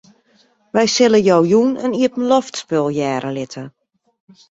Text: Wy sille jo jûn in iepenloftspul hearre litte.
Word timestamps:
Wy 0.73 0.85
sille 0.95 1.19
jo 1.27 1.37
jûn 1.51 1.69
in 1.85 1.93
iepenloftspul 2.01 2.87
hearre 2.97 3.31
litte. 3.37 3.63